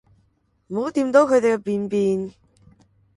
[0.69, 2.33] 唔好掂到佢哋嘅便便